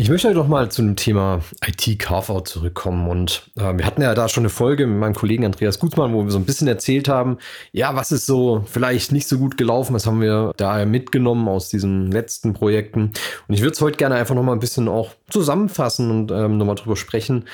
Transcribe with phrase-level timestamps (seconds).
[0.00, 3.06] Ich möchte doch mal zu dem Thema IT-Carve-Out zurückkommen.
[3.06, 6.24] Und äh, wir hatten ja da schon eine Folge mit meinem Kollegen Andreas Gutzmann, wo
[6.24, 7.36] wir so ein bisschen erzählt haben,
[7.72, 11.68] ja, was ist so vielleicht nicht so gut gelaufen, was haben wir da mitgenommen aus
[11.68, 13.12] diesen letzten Projekten.
[13.46, 16.56] Und ich würde es heute gerne einfach noch mal ein bisschen auch zusammenfassen und ähm,
[16.56, 17.44] noch mal drüber sprechen.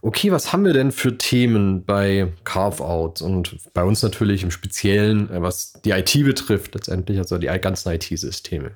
[0.00, 5.30] Okay, was haben wir denn für Themen bei Carve-Out und bei uns natürlich im Speziellen,
[5.30, 8.70] äh, was die IT betrifft, letztendlich, also die ganzen IT-Systeme?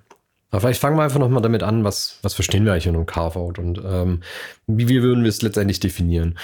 [0.55, 3.07] Aber vielleicht fangen wir einfach nochmal damit an, was, was verstehen wir eigentlich in einem
[3.07, 4.21] Carve-out und ähm,
[4.69, 6.39] wie, wie würden wir es letztendlich definieren.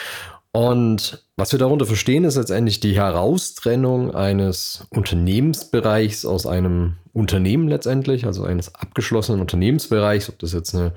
[0.51, 8.27] Und was wir darunter verstehen, ist letztendlich die Heraustrennung eines Unternehmensbereichs aus einem Unternehmen letztendlich,
[8.27, 10.93] also eines abgeschlossenen Unternehmensbereichs, ob das jetzt eine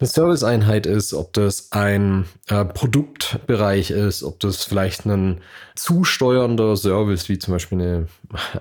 [0.00, 5.42] eine Serviceeinheit ist, ob das ein äh, Produktbereich ist, ob das vielleicht ein
[5.74, 8.06] zusteuernder Service wie zum Beispiel eine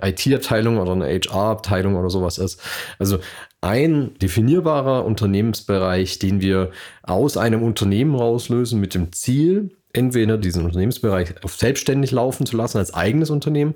[0.02, 2.62] IT-Abteilung oder eine HR-Abteilung oder sowas ist.
[3.00, 3.20] Also
[3.62, 6.72] ein definierbarer Unternehmensbereich, den wir
[7.04, 12.78] aus einem Unternehmen rauslösen mit dem Ziel, entweder diesen Unternehmensbereich auf selbstständig laufen zu lassen
[12.78, 13.76] als eigenes Unternehmen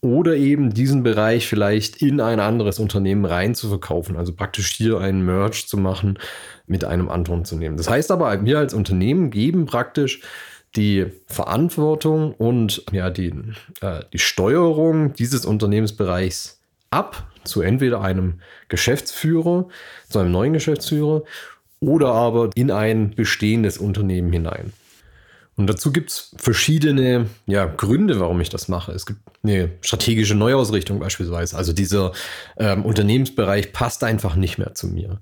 [0.00, 4.16] oder eben diesen Bereich vielleicht in ein anderes Unternehmen rein zu verkaufen.
[4.16, 6.18] Also praktisch hier einen Merge zu machen
[6.66, 7.76] mit einem anderen Unternehmen.
[7.76, 10.20] Das heißt aber, wir als Unternehmen geben praktisch
[10.76, 13.32] die Verantwortung und ja, die,
[13.80, 16.60] äh, die Steuerung dieses Unternehmensbereichs
[16.90, 19.68] ab zu entweder einem Geschäftsführer,
[20.08, 21.22] zu einem neuen Geschäftsführer
[21.80, 24.72] oder aber in ein bestehendes Unternehmen hinein.
[25.58, 28.92] Und dazu gibt es verschiedene ja, Gründe, warum ich das mache.
[28.92, 31.56] Es gibt eine strategische Neuausrichtung beispielsweise.
[31.56, 32.12] Also dieser
[32.58, 35.20] ähm, Unternehmensbereich passt einfach nicht mehr zu mir.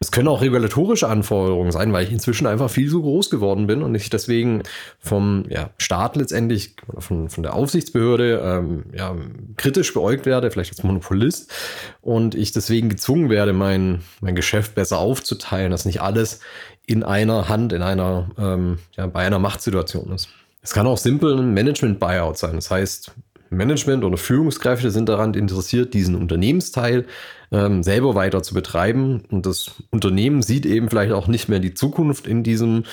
[0.00, 3.82] Es können auch regulatorische Anforderungen sein, weil ich inzwischen einfach viel zu groß geworden bin
[3.82, 4.62] und ich deswegen
[5.00, 9.14] vom ja, Staat letztendlich, von, von der Aufsichtsbehörde ähm, ja,
[9.56, 11.52] kritisch beäugt werde, vielleicht als Monopolist.
[12.00, 16.40] Und ich deswegen gezwungen werde, mein, mein Geschäft besser aufzuteilen, dass nicht alles
[16.86, 20.28] in einer Hand, in einer, ähm, ja, bei einer Machtsituation ist.
[20.62, 22.54] Es kann auch simpel ein Management-Buyout sein.
[22.54, 23.12] Das heißt,
[23.50, 27.06] Management oder Führungskräfte sind daran interessiert, diesen Unternehmensteil
[27.52, 29.22] ähm, selber weiter zu betreiben.
[29.30, 32.84] Und das Unternehmen sieht eben vielleicht auch nicht mehr die Zukunft in diesem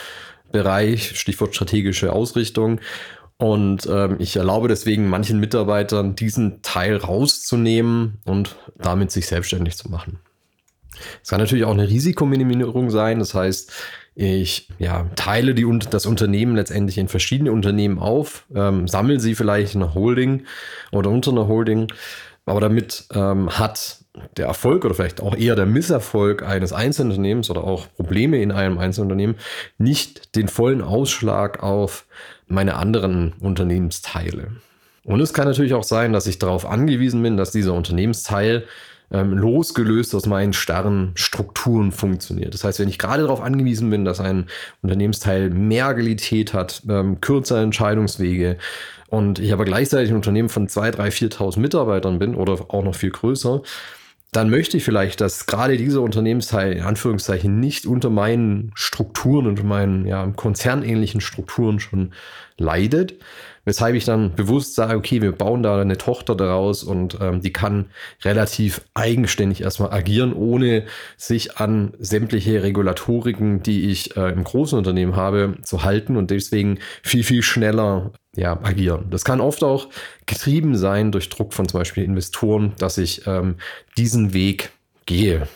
[0.52, 2.80] Bereich, Stichwort strategische Ausrichtung.
[3.38, 9.90] Und ähm, ich erlaube deswegen manchen Mitarbeitern, diesen Teil rauszunehmen und damit sich selbstständig zu
[9.90, 10.20] machen.
[11.24, 13.20] Es kann natürlich auch eine Risikominimierung sein.
[13.20, 13.72] Das heißt,
[14.16, 19.76] ich ja, teile die, das Unternehmen letztendlich in verschiedene Unternehmen auf, ähm, sammle sie vielleicht
[19.76, 20.46] in einer Holding
[20.92, 21.88] oder unter einer Holding.
[22.46, 24.00] Aber damit ähm, hat
[24.36, 28.78] der Erfolg oder vielleicht auch eher der Misserfolg eines Einzelunternehmens oder auch Probleme in einem
[28.78, 29.38] Einzelunternehmen
[29.78, 32.06] nicht den vollen Ausschlag auf
[32.48, 34.52] meine anderen Unternehmensteile.
[35.04, 38.66] Und es kann natürlich auch sein, dass ich darauf angewiesen bin, dass dieser Unternehmensteil
[39.12, 42.54] ähm, losgelöst aus meinen starren Strukturen funktioniert.
[42.54, 44.48] Das heißt, wenn ich gerade darauf angewiesen bin, dass ein
[44.82, 48.58] Unternehmensteil mehr Agilität hat, ähm, kürzere Entscheidungswege
[49.10, 52.96] und ich aber gleichzeitig ein Unternehmen von 2.000, 3.000, 4.000 Mitarbeitern bin oder auch noch
[52.96, 53.62] viel größer,
[54.32, 59.66] dann möchte ich vielleicht, dass gerade dieser Unternehmensteil in Anführungszeichen nicht unter meinen Strukturen, unter
[59.66, 62.14] meinen ja, konzernähnlichen Strukturen schon
[62.58, 63.16] leidet,
[63.64, 67.54] Weshalb ich dann bewusst sage, okay, wir bauen da eine Tochter daraus und ähm, die
[67.54, 67.92] kann
[68.24, 70.86] relativ eigenständig erstmal agieren, ohne
[71.18, 76.80] sich an sämtliche Regulatoriken, die ich äh, im großen Unternehmen habe, zu halten und deswegen
[77.04, 79.08] viel, viel schneller ja, agieren.
[79.12, 79.90] Das kann oft auch
[80.26, 83.58] getrieben sein durch Druck von zum Beispiel Investoren, dass ich ähm,
[83.98, 84.72] diesen Weg
[85.06, 85.48] gehe.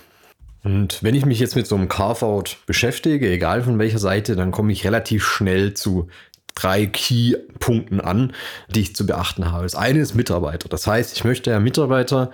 [0.64, 4.52] Und wenn ich mich jetzt mit so einem Carve-out beschäftige, egal von welcher Seite, dann
[4.52, 6.08] komme ich relativ schnell zu
[6.56, 8.34] drei Key-Punkten an,
[8.70, 9.64] die ich zu beachten habe.
[9.64, 10.70] Das eine ist Mitarbeiter.
[10.70, 12.32] Das heißt, ich möchte ja Mitarbeiter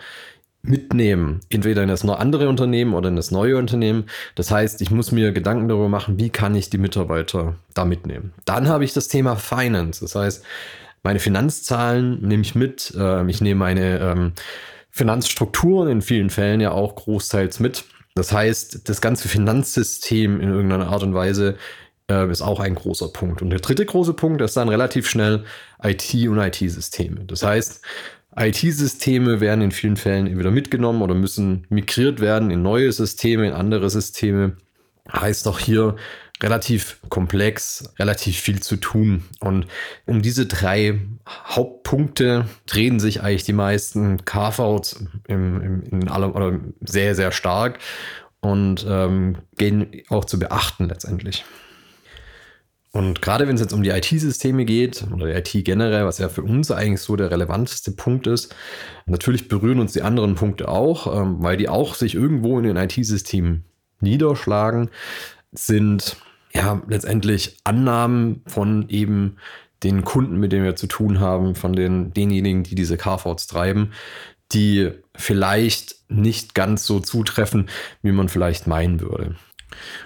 [0.64, 4.06] mitnehmen, entweder in das andere Unternehmen oder in das neue Unternehmen.
[4.36, 8.34] Das heißt, ich muss mir Gedanken darüber machen, wie kann ich die Mitarbeiter da mitnehmen.
[8.46, 10.02] Dann habe ich das Thema Finance.
[10.02, 10.46] Das heißt,
[11.04, 12.94] meine Finanzzahlen nehme ich mit.
[12.96, 14.34] Ähm, ich nehme meine ähm,
[14.92, 17.86] Finanzstrukturen in vielen Fällen ja auch großteils mit.
[18.14, 21.56] Das heißt, das ganze Finanzsystem in irgendeiner Art und Weise
[22.10, 23.42] äh, ist auch ein großer Punkt.
[23.42, 25.46] Und der dritte große Punkt ist dann relativ schnell
[25.84, 27.26] IT und IT-Systeme.
[27.26, 27.82] Das heißt,
[28.36, 33.54] IT-Systeme werden in vielen Fällen entweder mitgenommen oder müssen migriert werden in neue Systeme, in
[33.54, 34.58] andere Systeme.
[35.12, 35.98] Heißt auch hier,
[36.42, 39.24] relativ komplex, relativ viel zu tun.
[39.40, 39.68] Und
[40.06, 47.32] um diese drei Hauptpunkte drehen sich eigentlich die meisten Carve-Outs in allem oder sehr, sehr
[47.32, 47.80] stark
[48.42, 51.46] und ähm, gehen auch zu beachten letztendlich.
[52.94, 56.28] Und gerade wenn es jetzt um die IT-Systeme geht oder die IT generell, was ja
[56.28, 58.54] für uns eigentlich so der relevanteste Punkt ist,
[59.06, 62.76] natürlich berühren uns die anderen Punkte auch, ähm, weil die auch sich irgendwo in den
[62.76, 63.64] IT-Systemen
[64.02, 64.90] niederschlagen,
[65.54, 66.18] sind
[66.54, 69.38] ja letztendlich Annahmen von eben
[69.84, 73.92] den Kunden, mit denen wir zu tun haben, von den, denjenigen, die diese Carforts treiben,
[74.52, 77.70] die vielleicht nicht ganz so zutreffen,
[78.02, 79.36] wie man vielleicht meinen würde.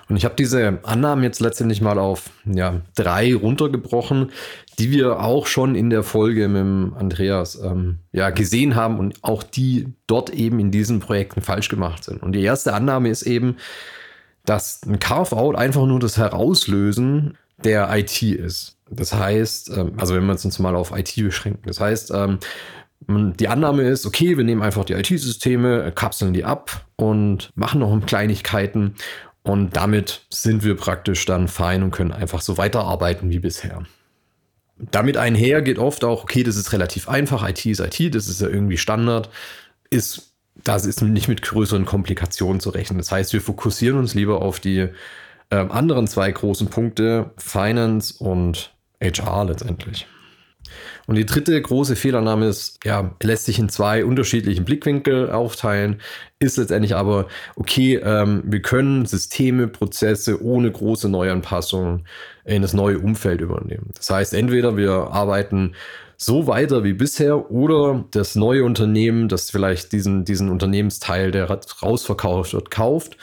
[0.09, 4.31] Und ich habe diese Annahmen jetzt letztendlich mal auf ja, drei runtergebrochen,
[4.79, 9.23] die wir auch schon in der Folge mit dem Andreas ähm, ja, gesehen haben und
[9.23, 12.21] auch die dort eben in diesen Projekten falsch gemacht sind.
[12.21, 13.57] Und die erste Annahme ist eben,
[14.45, 18.77] dass ein Carve-out einfach nur das Herauslösen der IT ist.
[18.89, 22.39] Das heißt, ähm, also wenn wir uns mal auf IT beschränken, das heißt, ähm,
[23.07, 28.05] die Annahme ist, okay, wir nehmen einfach die IT-Systeme, kapseln die ab und machen noch
[28.05, 28.95] Kleinigkeiten
[29.45, 33.83] und damit sind wir praktisch dann fein und können einfach so weiterarbeiten wie bisher.
[34.77, 38.41] Damit einher geht oft auch, okay, das ist relativ einfach, IT ist IT, das ist
[38.41, 39.29] ja irgendwie Standard,
[39.91, 40.33] ist,
[40.63, 42.97] das ist nicht mit größeren Komplikationen zu rechnen.
[42.97, 44.89] Das heißt, wir fokussieren uns lieber auf die
[45.51, 50.07] äh, anderen zwei großen Punkte, Finance und HR letztendlich.
[51.07, 56.01] Und die dritte große Fehlernahme ist, ja, lässt sich in zwei unterschiedlichen Blickwinkel aufteilen,
[56.39, 62.07] ist letztendlich aber, okay, ähm, wir können Systeme, Prozesse ohne große Neuanpassungen
[62.43, 63.91] in das neue Umfeld übernehmen.
[63.95, 65.73] Das heißt, entweder wir arbeiten
[66.17, 71.49] so weiter wie bisher oder das neue Unternehmen, das vielleicht diesen, diesen Unternehmensteil, der
[71.81, 73.17] rausverkauft wird, kauft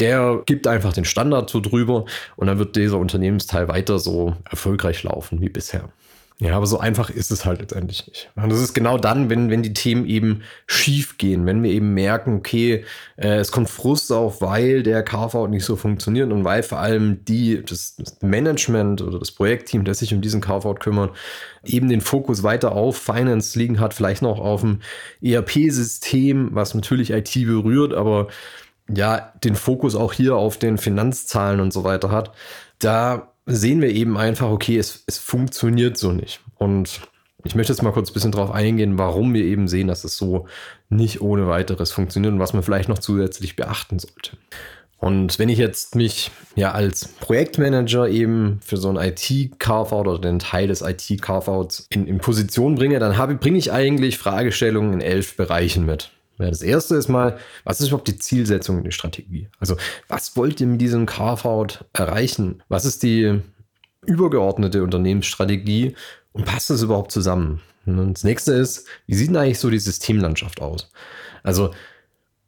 [0.00, 2.04] der gibt einfach den Standard so drüber
[2.36, 5.90] und dann wird dieser Unternehmensteil weiter so erfolgreich laufen wie bisher.
[6.40, 8.28] Ja, aber so einfach ist es halt letztendlich nicht.
[8.34, 11.94] Und das ist genau dann, wenn, wenn die Themen eben schief gehen, wenn wir eben
[11.94, 12.84] merken, okay,
[13.16, 17.24] äh, es kommt Frust auf, weil der Carve-out nicht so funktioniert und weil vor allem
[17.24, 21.14] die, das, das Management oder das Projektteam, das sich um diesen Carve-out kümmert,
[21.64, 24.80] eben den Fokus weiter auf Finance liegen hat, vielleicht noch auf dem
[25.22, 28.26] ERP-System, was natürlich IT berührt, aber
[28.88, 32.32] ja, den Fokus auch hier auf den Finanzzahlen und so weiter hat.
[32.80, 36.40] Da sehen wir eben einfach, okay, es, es funktioniert so nicht.
[36.56, 37.00] Und
[37.44, 40.16] ich möchte jetzt mal kurz ein bisschen darauf eingehen, warum wir eben sehen, dass es
[40.16, 40.46] so
[40.88, 44.36] nicht ohne weiteres funktioniert und was man vielleicht noch zusätzlich beachten sollte.
[44.98, 50.38] Und wenn ich jetzt mich ja als Projektmanager eben für so ein IT-Carve-out oder den
[50.38, 55.36] Teil des IT-Carve-outs in, in Position bringe, dann habe, bringe ich eigentlich Fragestellungen in elf
[55.36, 56.10] Bereichen mit.
[56.38, 59.48] Ja, das erste ist mal, was ist überhaupt die Zielsetzung in der Strategie?
[59.60, 59.76] Also,
[60.08, 62.62] was wollt ihr mit diesem Carve-out erreichen?
[62.68, 63.40] Was ist die
[64.04, 65.94] übergeordnete Unternehmensstrategie
[66.32, 67.60] und passt das überhaupt zusammen?
[67.86, 70.90] Und das nächste ist, wie sieht denn eigentlich so die Systemlandschaft aus?
[71.42, 71.70] Also,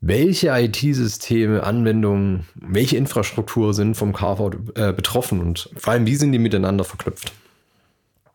[0.00, 6.32] welche IT-Systeme, Anwendungen, welche Infrastruktur sind vom Carve-out äh, betroffen und vor allem, wie sind
[6.32, 7.32] die miteinander verknüpft?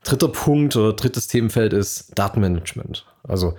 [0.03, 3.05] Dritter Punkt oder drittes Themenfeld ist Datenmanagement.
[3.23, 3.55] Also,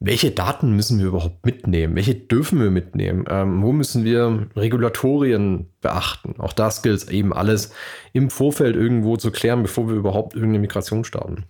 [0.00, 1.94] welche Daten müssen wir überhaupt mitnehmen?
[1.94, 3.26] Welche dürfen wir mitnehmen?
[3.28, 6.36] Ähm, wo müssen wir Regulatorien beachten?
[6.38, 7.72] Auch das gilt eben alles
[8.14, 11.44] im Vorfeld irgendwo zu klären, bevor wir überhaupt irgendeine Migration starten.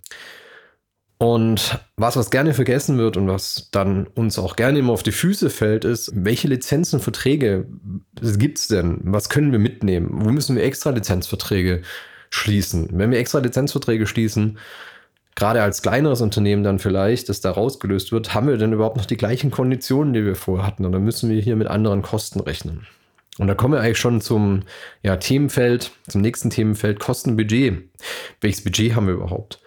[1.17, 5.11] Und was, was gerne vergessen wird und was dann uns auch gerne immer auf die
[5.13, 7.67] Füße fällt, ist, welche Lizenzen, Verträge
[8.19, 8.99] gibt es denn?
[9.03, 10.09] Was können wir mitnehmen?
[10.11, 11.83] Wo müssen wir extra Lizenzverträge
[12.31, 12.89] schließen?
[12.91, 14.57] Wenn wir extra Lizenzverträge schließen,
[15.35, 19.05] gerade als kleineres Unternehmen dann vielleicht, das da rausgelöst wird, haben wir denn überhaupt noch
[19.05, 20.85] die gleichen Konditionen, die wir vorher hatten?
[20.85, 22.87] Oder müssen wir hier mit anderen Kosten rechnen?
[23.37, 24.63] Und da kommen wir eigentlich schon zum
[25.03, 27.89] ja, Themenfeld, zum nächsten Themenfeld Kostenbudget.
[28.41, 29.61] Welches Budget haben wir überhaupt?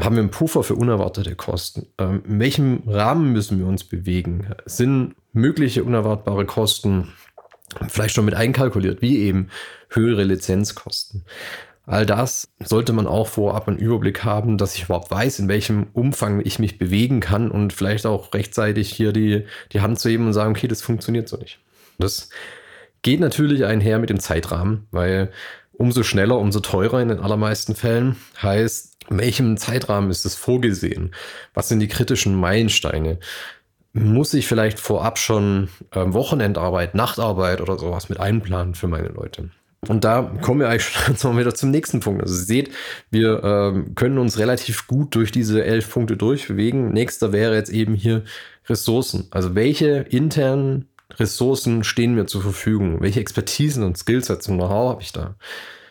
[0.00, 1.86] Haben wir einen Puffer für unerwartete Kosten?
[1.98, 4.48] Ähm, in welchem Rahmen müssen wir uns bewegen?
[4.64, 7.12] Sind mögliche unerwartbare Kosten
[7.88, 9.48] vielleicht schon mit einkalkuliert, wie eben
[9.90, 11.24] höhere Lizenzkosten?
[11.86, 15.88] All das sollte man auch vorab einen Überblick haben, dass ich überhaupt weiß, in welchem
[15.92, 20.26] Umfang ich mich bewegen kann und vielleicht auch rechtzeitig hier die, die Hand zu heben
[20.26, 21.58] und sagen, okay, das funktioniert so nicht.
[21.98, 22.30] Das
[23.02, 25.30] geht natürlich einher mit dem Zeitrahmen, weil
[25.72, 31.14] umso schneller, umso teurer in den allermeisten Fällen heißt, in welchem Zeitrahmen ist es vorgesehen?
[31.52, 33.18] Was sind die kritischen Meilensteine?
[33.92, 39.50] Muss ich vielleicht vorab schon äh, Wochenendarbeit, Nachtarbeit oder sowas mit einplanen für meine Leute?
[39.88, 42.22] Und da kommen wir eigentlich schon wieder zum nächsten Punkt.
[42.22, 42.70] Also ihr seht,
[43.10, 46.92] wir ähm, können uns relativ gut durch diese elf Punkte durchbewegen.
[46.92, 48.24] Nächster wäre jetzt eben hier
[48.68, 49.26] Ressourcen.
[49.30, 50.88] Also welche internen
[51.18, 53.00] Ressourcen stehen mir zur Verfügung?
[53.00, 55.36] Welche Expertisen und Skillsets und Know-how habe ich da?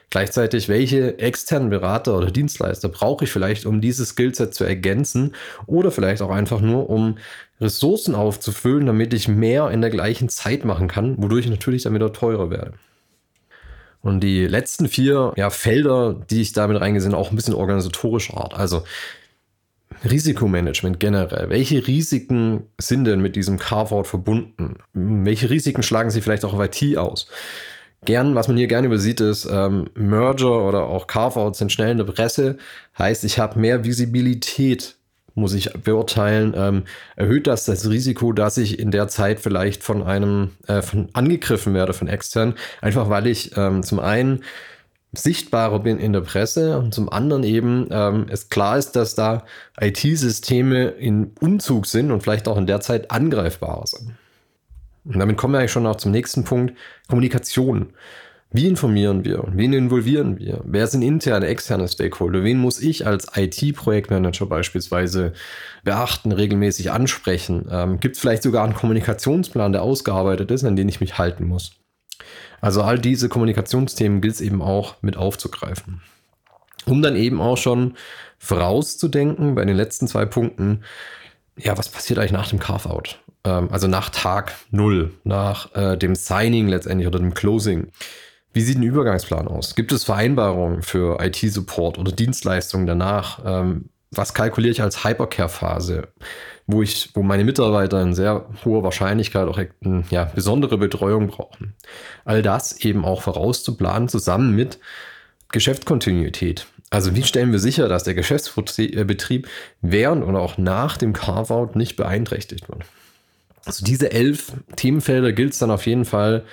[0.09, 5.33] Gleichzeitig, welche externen Berater oder Dienstleister brauche ich vielleicht, um dieses Skillset zu ergänzen
[5.65, 7.17] oder vielleicht auch einfach nur, um
[7.59, 11.95] Ressourcen aufzufüllen, damit ich mehr in der gleichen Zeit machen kann, wodurch ich natürlich dann
[11.95, 12.73] wieder teurer werde.
[14.03, 18.53] Und die letzten vier ja, Felder, die ich damit reingesehen, auch ein bisschen organisatorischer Art.
[18.53, 18.83] Also
[20.03, 21.49] Risikomanagement generell.
[21.49, 24.75] Welche Risiken sind denn mit diesem Carve-out verbunden?
[24.91, 27.27] Welche Risiken schlagen sie vielleicht auch auf IT aus?
[28.03, 31.97] Gern, was man hier gerne übersieht, ist ähm, Merger oder auch Carve-outs sind schnell in
[31.97, 32.57] der Presse.
[32.97, 34.97] Heißt, ich habe mehr Visibilität,
[35.35, 36.53] muss ich beurteilen.
[36.55, 36.83] Ähm,
[37.15, 41.73] erhöht das das Risiko, dass ich in der Zeit vielleicht von einem äh, von angegriffen
[41.73, 44.43] werde von extern, einfach weil ich ähm, zum einen
[45.13, 49.45] sichtbarer bin in der Presse und zum anderen eben ähm, es klar ist, dass da
[49.79, 54.15] IT-Systeme in Umzug sind und vielleicht auch in der Zeit angreifbarer sind.
[55.05, 56.75] Und damit kommen wir eigentlich schon auch zum nächsten Punkt,
[57.07, 57.93] Kommunikation.
[58.55, 59.43] Wie informieren wir?
[59.51, 60.61] Wen involvieren wir?
[60.63, 62.43] Wer sind interne, externe Stakeholder?
[62.43, 65.33] Wen muss ich als IT-Projektmanager beispielsweise
[65.83, 67.65] beachten, regelmäßig ansprechen?
[67.71, 71.45] Ähm, Gibt es vielleicht sogar einen Kommunikationsplan, der ausgearbeitet ist, an den ich mich halten
[71.45, 71.71] muss?
[72.61, 76.01] Also all diese Kommunikationsthemen gilt es eben auch mit aufzugreifen.
[76.85, 77.95] Um dann eben auch schon
[78.37, 80.83] vorauszudenken bei den letzten zwei Punkten,
[81.57, 83.19] ja, was passiert eigentlich nach dem Carve-out?
[83.45, 87.87] Ähm, also nach Tag null, nach äh, dem Signing letztendlich oder dem Closing.
[88.53, 89.75] Wie sieht ein Übergangsplan aus?
[89.75, 93.39] Gibt es Vereinbarungen für IT-Support oder Dienstleistungen danach?
[93.45, 96.07] Ähm, was kalkuliere ich als Hypercare-Phase,
[96.67, 99.59] wo ich, wo meine Mitarbeiter in sehr hoher Wahrscheinlichkeit auch
[100.11, 101.73] ja, besondere Betreuung brauchen?
[102.25, 104.77] All das eben auch vorauszuplanen, zusammen mit
[105.51, 106.67] Geschäftskontinuität.
[106.91, 109.47] Also wie stellen wir sicher, dass der Geschäftsbetrieb
[109.81, 112.83] während oder auch nach dem Carve-out nicht beeinträchtigt wird?
[113.65, 116.43] Also diese elf Themenfelder gilt es dann auf jeden Fall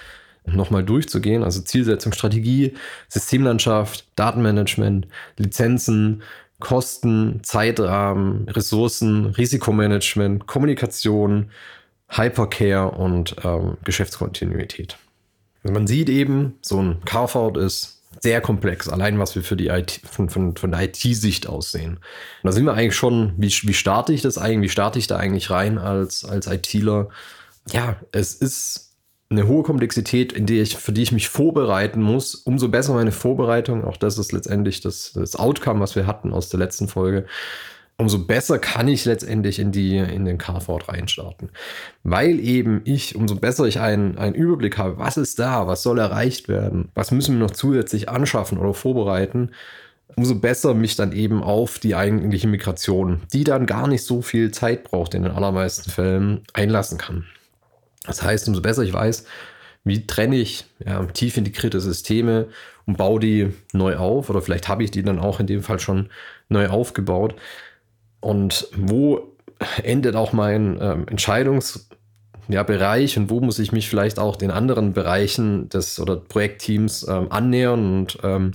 [0.47, 1.43] nochmal durchzugehen.
[1.43, 2.75] Also Zielsetzung, Strategie,
[3.09, 5.07] Systemlandschaft, Datenmanagement,
[5.37, 6.23] Lizenzen,
[6.59, 11.51] Kosten, Zeitrahmen, Ressourcen, Risikomanagement, Kommunikation,
[12.09, 14.97] Hypercare und ähm, Geschäftskontinuität.
[15.63, 19.69] Also man sieht eben, so ein Carve-out ist sehr komplex, allein was wir für die
[19.69, 21.93] IT, von, von, von der IT-Sicht aussehen.
[21.95, 22.01] Und
[22.43, 25.17] da sind wir eigentlich schon, wie, wie starte ich das eigentlich, wie starte ich da
[25.17, 27.09] eigentlich rein als, als ITler?
[27.73, 28.90] Ja, es ist
[29.31, 32.35] eine hohe Komplexität, in die ich, für die ich mich vorbereiten muss.
[32.35, 36.49] Umso besser meine Vorbereitung, auch das ist letztendlich das, das Outcome, was wir hatten aus
[36.49, 37.27] der letzten Folge,
[37.97, 41.51] umso besser kann ich letztendlich in, die, in den Carford reinstarten.
[42.03, 46.01] Weil eben ich, umso besser ich einen, einen Überblick habe, was ist da, was soll
[46.01, 49.51] erreicht werden, was müssen wir noch zusätzlich anschaffen oder vorbereiten,
[50.17, 54.51] umso besser mich dann eben auf die eigentliche Migration, die dann gar nicht so viel
[54.51, 57.27] Zeit braucht in den allermeisten Fällen, einlassen kann.
[58.05, 59.25] Das heißt, umso besser ich weiß,
[59.85, 62.49] wie trenne ich ja, tief integrierte Systeme
[62.87, 65.81] und baue die neu auf oder vielleicht habe ich die dann auch in dem Fall
[65.81, 66.11] schon
[66.49, 67.35] neu aufgebaut,
[68.21, 69.35] und wo
[69.83, 74.93] endet auch mein ähm, Entscheidungsbereich ja, und wo muss ich mich vielleicht auch den anderen
[74.93, 78.53] Bereichen des oder Projektteams ähm, annähern und ähm,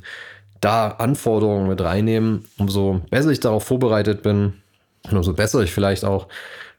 [0.62, 2.46] da Anforderungen mit reinnehmen.
[2.58, 4.54] Umso besser ich darauf vorbereitet bin
[5.04, 6.28] und umso besser ich vielleicht auch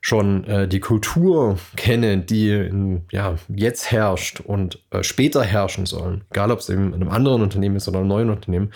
[0.06, 6.20] schon äh, die Kultur kenne, die in, ja, jetzt herrscht und äh, später herrschen soll,
[6.30, 8.70] egal ob es in einem anderen Unternehmen ist oder einem neuen Unternehmen,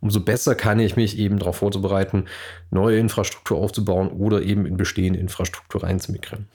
[0.00, 2.24] umso besser kann ich mich eben darauf vorzubereiten,
[2.72, 6.48] neue Infrastruktur aufzubauen oder eben in bestehende Infrastruktur reinzumigrieren.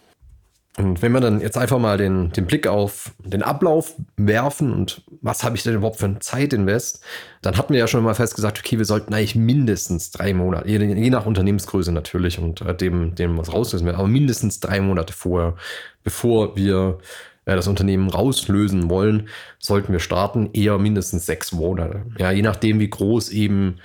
[0.77, 5.01] Und wenn wir dann jetzt einfach mal den, den Blick auf den Ablauf werfen und
[5.21, 7.03] was habe ich denn überhaupt für ein Zeitinvest,
[7.41, 10.77] dann hatten wir ja schon mal festgesagt, okay, wir sollten eigentlich mindestens drei Monate, je,
[10.77, 15.13] je nach Unternehmensgröße natürlich und äh, dem, dem was rauslösen will, aber mindestens drei Monate
[15.13, 15.55] vorher,
[16.03, 16.99] bevor wir
[17.45, 22.03] äh, das Unternehmen rauslösen wollen, sollten wir starten, eher mindestens sechs Monate.
[22.19, 23.79] Ja, je nachdem, wie groß eben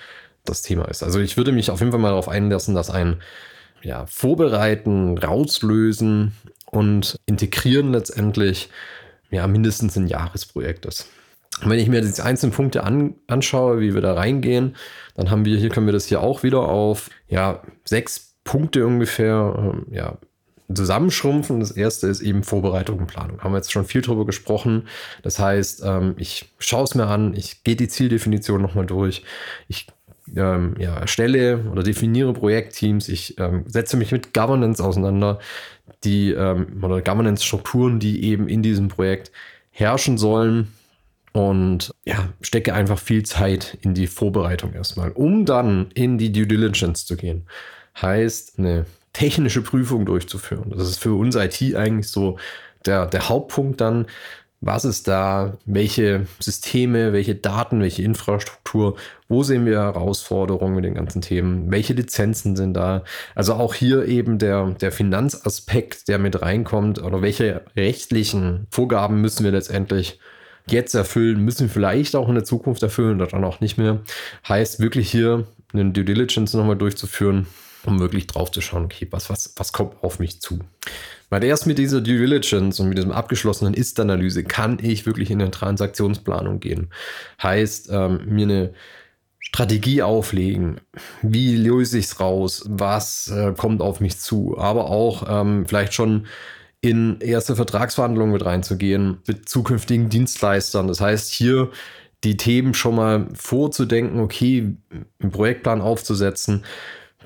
[0.44, 1.02] das Thema ist.
[1.02, 3.22] Also ich würde mich auf jeden Fall mal darauf einlassen, dass ein
[3.82, 6.32] ja, Vorbereiten, Rauslösen
[6.72, 8.70] und Integrieren letztendlich
[9.30, 11.08] ja mindestens ein Jahresprojekt ist.
[11.60, 14.74] Wenn ich mir diese einzelnen Punkte an, anschaue, wie wir da reingehen,
[15.14, 19.54] dann haben wir hier, können wir das hier auch wieder auf ja, sechs Punkte ungefähr
[19.56, 20.18] ähm, ja,
[20.74, 21.60] zusammenschrumpfen.
[21.60, 23.40] Das erste ist eben Vorbereitung und Planung.
[23.42, 24.88] Haben wir jetzt schon viel drüber gesprochen.
[25.22, 29.22] Das heißt, ähm, ich schaue es mir an, ich gehe die Zieldefinition nochmal durch,
[29.68, 29.86] ich
[30.36, 35.38] ähm, ja, erstelle oder definiere Projektteams, ich ähm, setze mich mit Governance auseinander,
[36.04, 39.32] die ähm, oder Governance-Strukturen, die eben in diesem Projekt
[39.70, 40.72] herrschen sollen.
[41.32, 46.46] Und ja, stecke einfach viel Zeit in die Vorbereitung erstmal, um dann in die Due
[46.46, 47.46] Diligence zu gehen.
[48.00, 48.84] Heißt, eine
[49.14, 50.70] technische Prüfung durchzuführen.
[50.76, 52.38] Das ist für uns IT eigentlich so
[52.84, 54.06] der, der Hauptpunkt dann,
[54.62, 58.96] was ist da, welche Systeme, welche Daten, welche Infrastruktur,
[59.28, 63.02] wo sehen wir Herausforderungen mit den ganzen Themen, welche Lizenzen sind da.
[63.34, 69.44] Also auch hier eben der, der Finanzaspekt, der mit reinkommt oder welche rechtlichen Vorgaben müssen
[69.44, 70.20] wir letztendlich
[70.68, 74.00] jetzt erfüllen, müssen vielleicht auch in der Zukunft erfüllen oder dann auch nicht mehr.
[74.48, 77.48] Heißt wirklich hier eine Due Diligence nochmal durchzuführen,
[77.84, 80.60] um wirklich drauf zu schauen, okay, was, was, was kommt auf mich zu.
[81.32, 85.40] Weil erst mit dieser Due Diligence und mit diesem abgeschlossenen Ist-Analyse kann ich wirklich in
[85.40, 86.90] eine Transaktionsplanung gehen.
[87.42, 88.74] Heißt, ähm, mir eine
[89.38, 90.82] Strategie auflegen.
[91.22, 92.66] Wie löse ich es raus?
[92.68, 94.58] Was äh, kommt auf mich zu?
[94.58, 96.26] Aber auch ähm, vielleicht schon
[96.82, 100.86] in erste Vertragsverhandlungen mit reinzugehen mit zukünftigen Dienstleistern.
[100.86, 101.70] Das heißt, hier
[102.24, 104.76] die Themen schon mal vorzudenken, okay,
[105.18, 106.66] einen Projektplan aufzusetzen.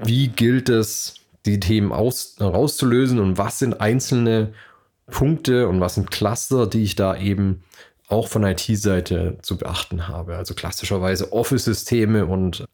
[0.04, 4.52] Wie gilt es, die Themen aus, rauszulösen und was sind einzelne
[5.06, 7.62] Punkte und was sind Cluster, die ich da eben
[8.08, 10.36] auch von IT-Seite zu beachten habe.
[10.36, 12.64] Also klassischerweise Office-Systeme und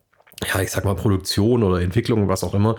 [0.52, 2.76] ja, ich sag mal Produktion oder Entwicklung, was auch immer.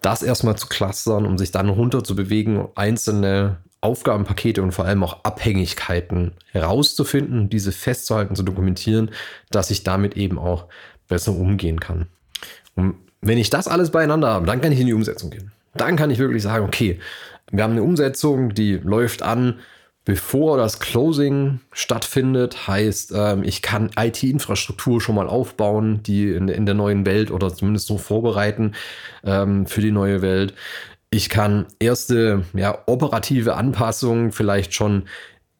[0.00, 5.02] Das erstmal zu clustern, um sich dann runter zu bewegen, einzelne Aufgabenpakete und vor allem
[5.02, 9.10] auch Abhängigkeiten herauszufinden, diese festzuhalten, zu dokumentieren,
[9.50, 10.66] dass ich damit eben auch
[11.08, 12.06] besser umgehen kann.
[12.76, 15.52] Und wenn ich das alles beieinander habe, dann kann ich in die Umsetzung gehen.
[15.74, 16.98] Dann kann ich wirklich sagen, okay,
[17.50, 19.60] wir haben eine Umsetzung, die läuft an,
[20.04, 22.66] bevor das Closing stattfindet.
[22.66, 27.86] Heißt, ähm, ich kann IT-Infrastruktur schon mal aufbauen, die in, der neuen Welt oder zumindest
[27.86, 28.72] so vorbereiten
[29.24, 30.54] ähm, für die neue Welt.
[31.10, 35.04] Ich kann erste ja, operative Anpassungen vielleicht schon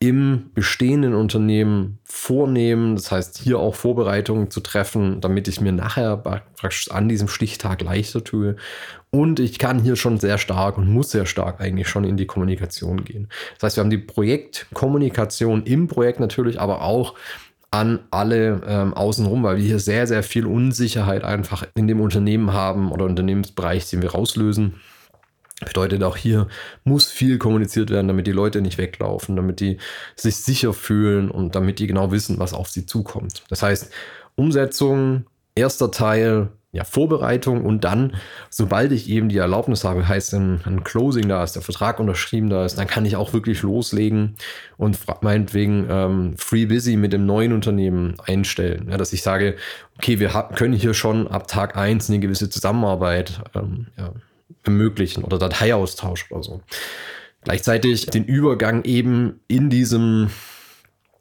[0.02, 2.97] im bestehenden Unternehmen vornehmen.
[2.97, 7.82] Das heißt, hier auch Vorbereitungen zu treffen, damit ich mir nachher praktisch an diesem Stichtag
[7.82, 8.56] leichter tue.
[9.11, 12.26] Und ich kann hier schon sehr stark und muss sehr stark eigentlich schon in die
[12.26, 13.28] Kommunikation gehen.
[13.54, 17.14] Das heißt, wir haben die Projektkommunikation im Projekt natürlich, aber auch
[17.71, 22.52] an alle ähm, außenrum, weil wir hier sehr, sehr viel Unsicherheit einfach in dem Unternehmen
[22.52, 24.81] haben oder Unternehmensbereich, den wir rauslösen.
[25.64, 26.48] Bedeutet auch hier
[26.85, 29.79] muss viel kommuniziert werden, damit die Leute nicht weglaufen, damit die
[30.16, 33.44] sich sicher fühlen und damit die genau wissen, was auf sie zukommt.
[33.48, 33.90] Das heißt,
[34.35, 38.16] Umsetzung, erster Teil, ja, Vorbereitung und dann,
[38.48, 42.48] sobald ich eben die Erlaubnis habe, heißt ein, ein Closing da ist, der Vertrag unterschrieben
[42.48, 44.37] da ist, dann kann ich auch wirklich loslegen
[44.79, 48.88] und meinetwegen ähm, Free Busy mit dem neuen Unternehmen einstellen.
[48.90, 49.57] Ja, dass ich sage,
[49.98, 54.14] okay, wir können hier schon ab Tag 1 eine gewisse Zusammenarbeit ähm, ja,
[54.64, 56.62] ermöglichen oder Dateiaustausch oder so.
[57.42, 60.31] Gleichzeitig den Übergang eben in diesem,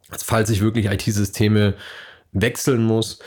[0.10, 1.75] falls ich wirklich IT-Systeme
[2.32, 3.19] wechseln muss,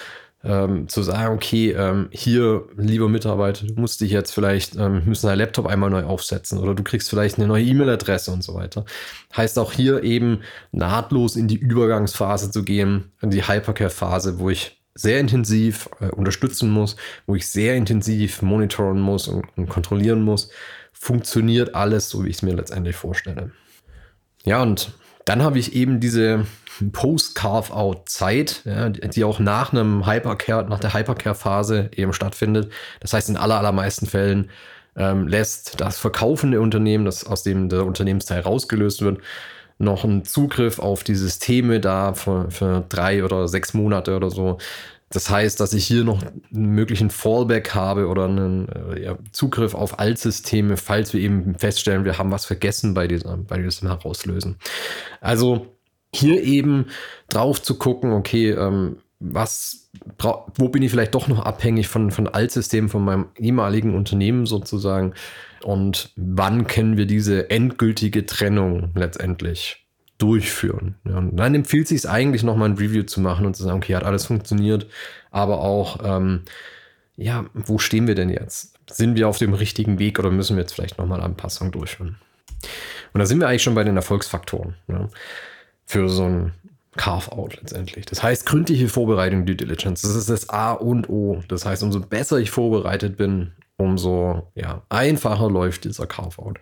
[0.45, 5.27] ähm, zu sagen, okay, ähm, hier, lieber Mitarbeiter, du musst dich jetzt vielleicht, ähm, müssen
[5.27, 8.85] dein Laptop einmal neu aufsetzen oder du kriegst vielleicht eine neue E-Mail-Adresse und so weiter.
[9.35, 14.84] Heißt auch hier eben nahtlos in die Übergangsphase zu gehen, in die Hypercare-Phase, wo ich
[14.95, 20.51] sehr intensiv äh, unterstützen muss, wo ich sehr intensiv monitoren muss und, und kontrollieren muss,
[20.93, 23.51] funktioniert alles so, wie ich es mir letztendlich vorstelle.
[24.45, 24.93] Ja, und
[25.25, 26.47] dann habe ich eben diese
[26.93, 32.73] Post-Carve-Out-Zeit, ja, die auch nach einem Hypercare, nach der Hypercare-Phase eben stattfindet.
[33.01, 34.51] Das heißt, in aller, allermeisten Fällen
[34.97, 39.21] ähm, lässt das verkaufende Unternehmen, das aus dem der Unternehmensteil rausgelöst wird,
[39.79, 44.59] noch einen Zugriff auf die Systeme da für, für drei oder sechs Monate oder so.
[45.11, 49.75] Das heißt, dass ich hier noch einen möglichen Fallback habe oder einen äh, ja, Zugriff
[49.75, 54.57] auf Altsysteme, falls wir eben feststellen, wir haben was vergessen bei diesem, bei diesem Herauslösen.
[55.21, 55.67] Also
[56.13, 56.87] hier eben
[57.29, 58.97] drauf zu gucken, okay, ähm,
[59.33, 59.91] was,
[60.57, 65.15] wo bin ich vielleicht doch noch abhängig von, von Altsystemen, von meinem ehemaligen Unternehmen sozusagen
[65.63, 69.87] und wann können wir diese endgültige Trennung letztendlich
[70.19, 70.97] durchführen.
[71.05, 73.79] Ja, und dann empfiehlt sich es eigentlich nochmal ein Review zu machen und zu sagen,
[73.79, 74.87] okay, hat alles funktioniert,
[75.31, 76.43] aber auch, ähm,
[77.17, 78.75] ja, wo stehen wir denn jetzt?
[78.91, 82.17] Sind wir auf dem richtigen Weg oder müssen wir jetzt vielleicht nochmal Anpassungen durchführen?
[83.13, 85.09] Und da sind wir eigentlich schon bei den Erfolgsfaktoren ja,
[85.87, 86.53] für so ein
[86.97, 88.07] Carve-out letztendlich.
[88.07, 91.43] Das heißt, gründliche Vorbereitung, Due Diligence, das ist das A und O.
[91.49, 96.59] Das heißt, umso besser ich vorbereitet bin, umso ja, einfacher läuft dieser Carve-out.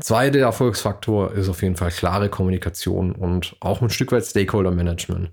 [0.00, 5.30] Zweiter Erfolgsfaktor ist auf jeden Fall klare Kommunikation und auch ein Stück weit Stakeholder Management.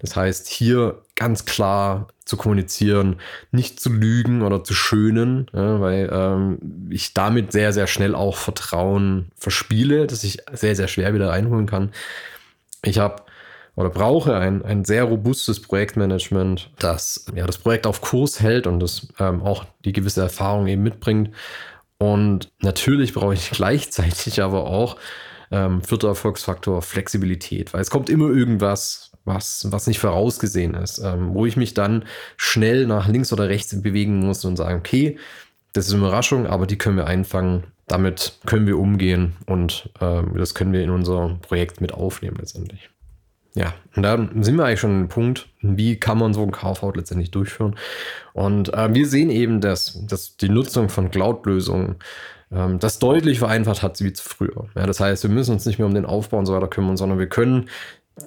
[0.00, 3.20] Das heißt, hier ganz klar zu kommunizieren,
[3.52, 8.36] nicht zu lügen oder zu schönen, ja, weil ähm, ich damit sehr, sehr schnell auch
[8.36, 11.92] Vertrauen verspiele, das ich sehr, sehr schwer wieder einholen kann.
[12.82, 13.22] Ich habe
[13.78, 18.80] oder brauche ein, ein sehr robustes Projektmanagement, das ja, das Projekt auf Kurs hält und
[18.80, 21.30] das ähm, auch die gewisse Erfahrung eben mitbringt.
[21.96, 24.96] Und natürlich brauche ich gleichzeitig aber auch
[25.50, 31.32] Ähm, vierter Erfolgsfaktor, Flexibilität, weil es kommt immer irgendwas, was, was nicht vorausgesehen ist, ähm,
[31.32, 32.04] wo ich mich dann
[32.36, 35.16] schnell nach links oder rechts bewegen muss und sagen, okay,
[35.72, 37.64] das ist eine Überraschung, aber die können wir einfangen.
[37.86, 42.90] Damit können wir umgehen und ähm, das können wir in unser Projekt mit aufnehmen letztendlich.
[43.58, 46.52] Ja, und da sind wir eigentlich schon an dem Punkt, wie kann man so ein
[46.52, 47.74] Carve-out letztendlich durchführen.
[48.32, 51.96] Und äh, wir sehen eben, dass, dass die Nutzung von Cloud-Lösungen
[52.52, 54.68] ähm, das deutlich vereinfacht hat wie zu früher.
[54.76, 56.96] Ja, das heißt, wir müssen uns nicht mehr um den Aufbau und so weiter kümmern,
[56.96, 57.68] sondern wir können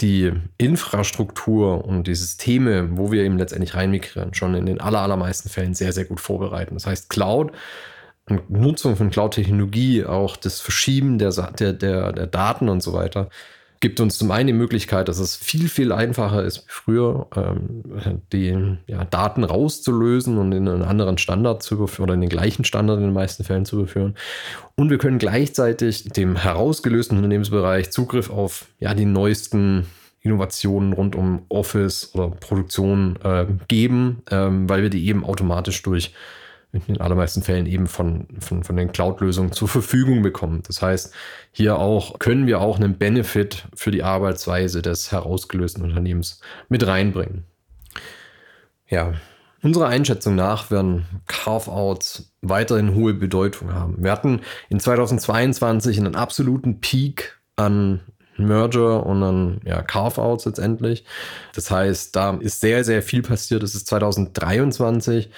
[0.01, 5.47] die Infrastruktur und die Systeme, wo wir eben letztendlich reinmigrieren, schon in den aller, allermeisten
[5.47, 6.73] Fällen sehr, sehr gut vorbereiten.
[6.73, 7.53] Das heißt, Cloud
[8.27, 13.29] und Nutzung von Cloud-Technologie, auch das Verschieben der, der, der, der Daten und so weiter,
[13.81, 18.21] gibt uns zum einen die Möglichkeit, dass es viel, viel einfacher ist wie früher, ähm,
[18.31, 22.63] die ja, Daten rauszulösen und in einen anderen Standard zu überführen oder in den gleichen
[22.63, 24.15] Standard in den meisten Fällen zu überführen.
[24.75, 29.87] Und wir können gleichzeitig dem herausgelösten Unternehmensbereich Zugriff auf ja, die neuesten
[30.21, 36.13] Innovationen rund um Office oder Produktion äh, geben, ähm, weil wir die eben automatisch durch
[36.73, 40.63] in den allermeisten Fällen eben von, von, von den Cloud-Lösungen zur Verfügung bekommen.
[40.65, 41.13] Das heißt,
[41.51, 47.43] hier auch können wir auch einen Benefit für die Arbeitsweise des herausgelösten Unternehmens mit reinbringen.
[48.87, 49.13] Ja,
[49.61, 54.03] unserer Einschätzung nach werden Carve-outs weiterhin hohe Bedeutung haben.
[54.03, 58.01] Wir hatten in 2022 einen absoluten Peak an
[58.37, 61.05] Merger und dann ja, Carve-outs letztendlich.
[61.53, 63.63] Das heißt, da ist sehr, sehr viel passiert.
[63.63, 65.29] Es ist 2023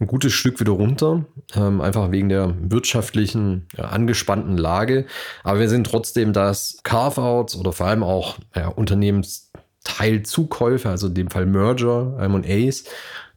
[0.00, 5.06] ein gutes Stück wieder runter, ähm, einfach wegen der wirtschaftlichen ja, angespannten Lage.
[5.44, 11.30] Aber wir sind trotzdem, dass Carve-outs oder vor allem auch ja, Unternehmensteilzukäufe, also in dem
[11.30, 12.84] Fall Merger, M&As,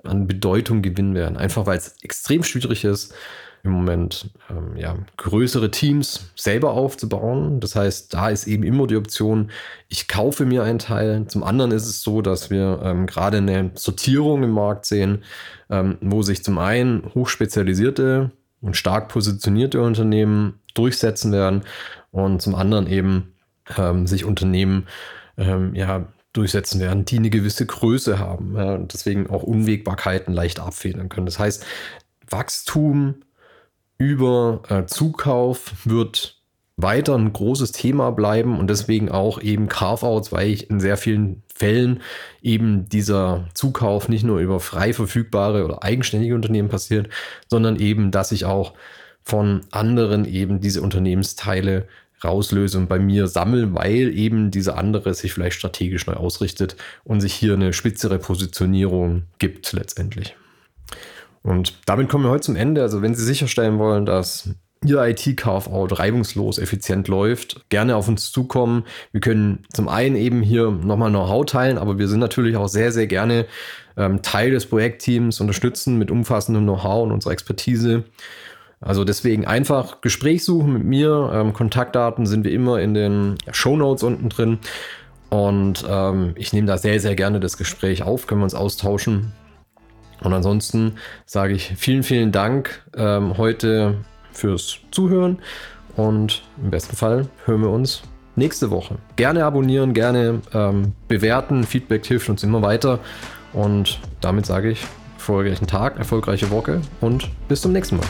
[0.03, 1.37] an Bedeutung gewinnen werden.
[1.37, 3.13] Einfach weil es extrem schwierig ist,
[3.63, 7.61] im Moment ähm, ja, größere Teams selber aufzubauen.
[7.61, 9.51] Das heißt, da ist eben immer die Option,
[9.87, 11.25] ich kaufe mir einen Teil.
[11.27, 15.23] Zum anderen ist es so, dass wir ähm, gerade eine Sortierung im Markt sehen,
[15.69, 21.63] ähm, wo sich zum einen hochspezialisierte und stark positionierte Unternehmen durchsetzen werden
[22.11, 23.33] und zum anderen eben
[23.77, 24.87] ähm, sich Unternehmen
[25.37, 30.59] ähm, ja, durchsetzen werden, die eine gewisse Größe haben ja, und deswegen auch Unwägbarkeiten leicht
[30.59, 31.27] abfedern können.
[31.27, 31.65] Das heißt,
[32.29, 33.15] Wachstum
[34.03, 36.41] über äh, Zukauf wird
[36.75, 41.43] weiter ein großes Thema bleiben und deswegen auch eben Carve-outs, weil ich in sehr vielen
[41.53, 42.01] Fällen
[42.41, 47.09] eben dieser Zukauf nicht nur über frei verfügbare oder eigenständige Unternehmen passiert,
[47.47, 48.73] sondern eben, dass ich auch
[49.23, 51.87] von anderen eben diese Unternehmensteile
[52.23, 57.21] rauslöse und bei mir sammle, weil eben diese andere sich vielleicht strategisch neu ausrichtet und
[57.21, 60.35] sich hier eine spitzere Positionierung gibt letztendlich.
[61.43, 62.81] Und damit kommen wir heute zum Ende.
[62.81, 64.49] Also wenn Sie sicherstellen wollen, dass
[64.85, 68.83] Ihr IT-Carve-out reibungslos, effizient läuft, gerne auf uns zukommen.
[69.11, 72.91] Wir können zum einen eben hier nochmal Know-how teilen, aber wir sind natürlich auch sehr,
[72.91, 73.45] sehr gerne
[73.95, 78.03] ähm, Teil des Projektteams, unterstützen mit umfassendem Know-how und unserer Expertise.
[78.81, 81.31] Also deswegen einfach Gespräch suchen mit mir.
[81.33, 84.59] Ähm, Kontaktdaten sind wir immer in den Show Notes unten drin.
[85.29, 89.31] Und ähm, ich nehme da sehr, sehr gerne das Gespräch auf, können wir uns austauschen.
[90.23, 93.97] Und ansonsten sage ich vielen, vielen Dank ähm, heute
[94.31, 95.39] fürs Zuhören
[95.95, 98.03] und im besten Fall hören wir uns
[98.35, 98.95] nächste Woche.
[99.15, 101.63] Gerne abonnieren, gerne ähm, bewerten.
[101.63, 102.99] Feedback hilft uns immer weiter.
[103.53, 104.85] Und damit sage ich
[105.17, 108.05] erfolgreichen Tag, erfolgreiche Woche und bis zum nächsten Mal.